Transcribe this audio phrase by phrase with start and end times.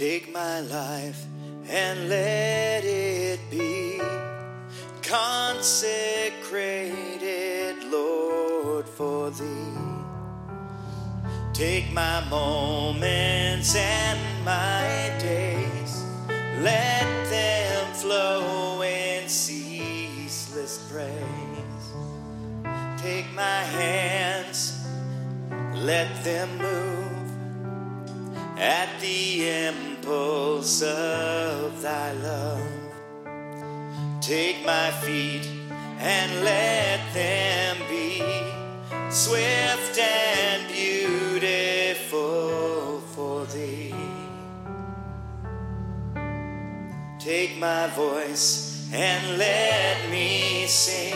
[0.00, 1.26] Take my life
[1.68, 4.00] and let it be
[5.02, 5.84] consecrated,
[7.84, 9.76] Lord, for thee.
[11.52, 16.02] Take my moments and my days,
[16.62, 21.92] let them flow in ceaseless praise.
[22.96, 24.82] Take my hands,
[25.74, 27.00] let them move
[28.60, 29.48] at the
[30.00, 32.62] impulse of thy love.
[34.20, 35.46] Take my feet
[35.98, 38.22] and let them be
[39.10, 42.20] swift and beautiful
[43.14, 43.94] for thee.
[47.18, 51.14] Take my voice and let me sing,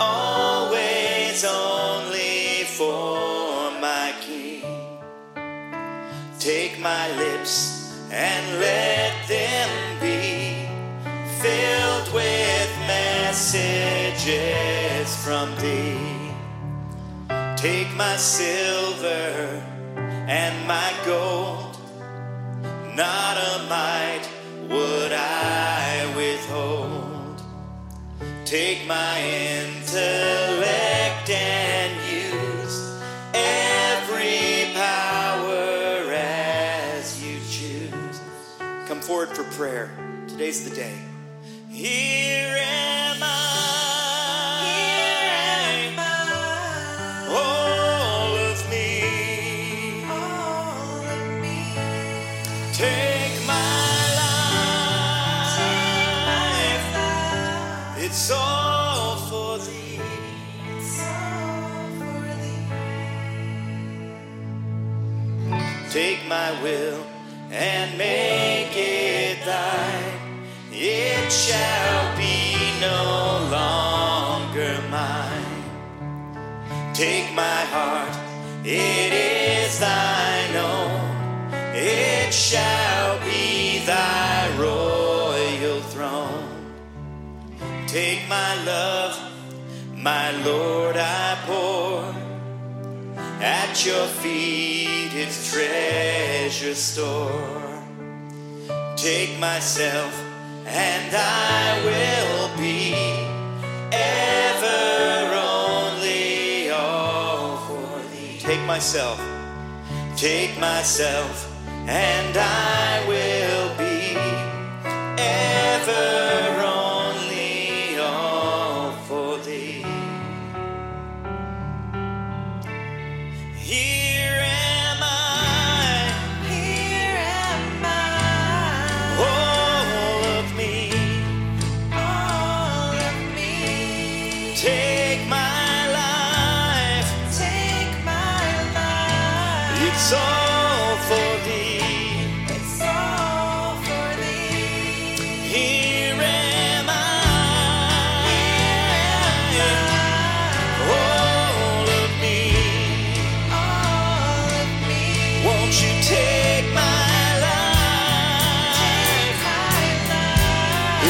[0.00, 3.35] always only for
[6.46, 10.68] Take my lips and let them be
[11.42, 14.26] filled with messages
[15.24, 16.30] from thee.
[17.56, 19.60] Take my silver
[20.28, 21.78] and my gold,
[22.94, 24.28] not a mite
[24.70, 27.42] would I withhold.
[28.44, 29.18] Take my
[39.52, 39.90] prayer.
[40.28, 40.98] Today's the day.
[41.70, 43.36] Here am I.
[47.28, 49.00] All of me.
[52.72, 53.54] Take my
[56.74, 58.04] life.
[58.04, 60.00] It's all for thee.
[65.90, 67.15] Take my will
[67.50, 70.46] and make it thine.
[70.72, 75.62] It shall be no longer mine.
[76.94, 78.16] Take my heart,
[78.64, 81.54] it is thine own.
[81.74, 86.48] It shall be thy royal throne.
[87.86, 89.18] Take my love,
[89.94, 92.14] my Lord, I pour
[93.40, 95.85] at your feet its treasure
[96.50, 97.82] store.
[98.96, 100.14] Take myself,
[100.64, 102.94] and I will be
[103.92, 108.38] ever only all for thee.
[108.38, 109.20] Take myself,
[110.16, 111.52] take myself,
[111.88, 113.55] and I will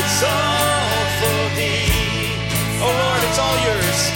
[0.09, 2.31] It's all for thee.
[2.81, 4.16] Oh Lord, it's all yours.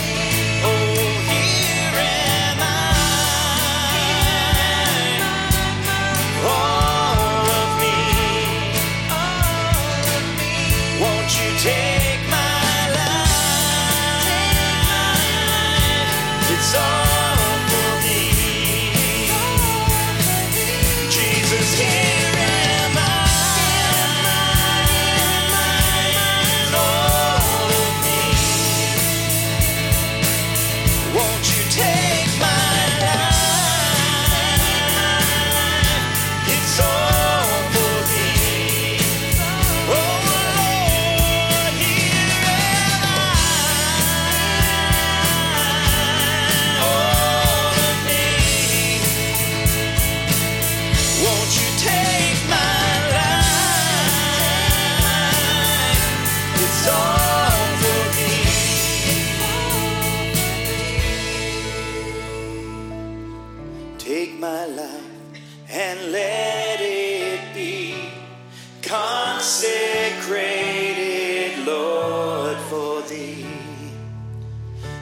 [69.50, 73.44] Consecrated, Lord, for thee.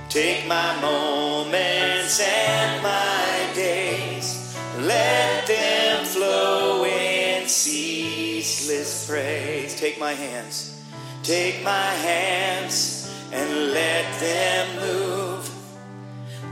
[0.09, 9.79] Take my moments and my days, let them flow in ceaseless praise.
[9.79, 10.83] Take my hands,
[11.23, 15.47] take my hands, and let them move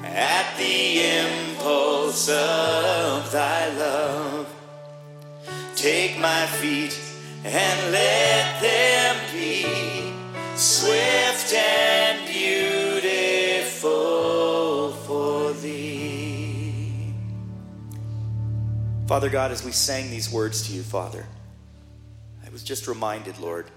[0.04, 4.54] at the impulse of thy love.
[5.74, 7.05] Take my feet
[7.48, 9.62] and let them be
[10.56, 13.86] swift and beautiful
[15.06, 17.14] for thee.
[19.06, 21.24] Father God, as we sang these words to you, Father,
[22.44, 23.70] I was just reminded, Lord,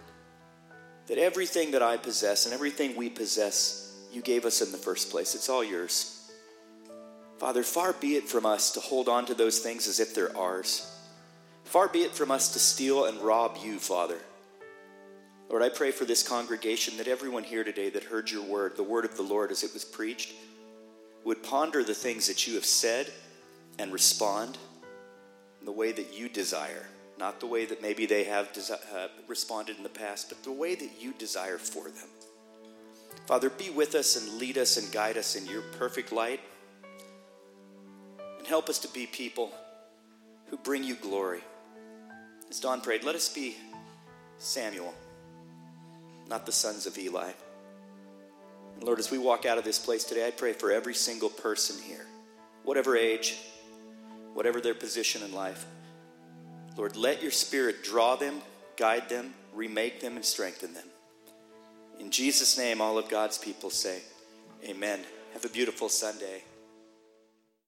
[1.05, 5.11] that everything that I possess and everything we possess, you gave us in the first
[5.11, 5.35] place.
[5.35, 6.31] It's all yours.
[7.37, 10.35] Father, far be it from us to hold on to those things as if they're
[10.35, 10.91] ours.
[11.69, 14.17] Far be it from us to steal and rob you, Father.
[15.51, 18.81] Lord, I pray for this congregation that everyone here today that heard your word, the
[18.81, 20.33] word of the Lord as it was preached,
[21.25, 23.11] would ponder the things that you have said
[23.77, 24.57] and respond
[25.59, 26.87] in the way that you desire.
[27.19, 30.51] Not the way that maybe they have desi- uh, responded in the past, but the
[30.51, 32.09] way that you desire for them.
[33.27, 36.39] Father, be with us and lead us and guide us in your perfect light.
[38.39, 39.51] And help us to be people
[40.49, 41.43] who bring you glory.
[42.49, 43.55] As Don prayed, let us be
[44.37, 44.93] Samuel,
[46.27, 47.31] not the sons of Eli.
[48.75, 51.29] And Lord, as we walk out of this place today, I pray for every single
[51.29, 52.05] person here,
[52.63, 53.37] whatever age,
[54.33, 55.65] whatever their position in life.
[56.77, 58.41] Lord, let your spirit draw them,
[58.77, 60.87] guide them, remake them, and strengthen them.
[61.99, 64.01] In Jesus' name, all of God's people say,
[64.65, 65.01] Amen.
[65.33, 66.43] Have a beautiful Sunday.